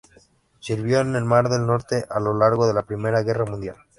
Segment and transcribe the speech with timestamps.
[0.59, 3.75] Sirvió en el Mar del Norte a lo largo de la Primera Guerra Mundial.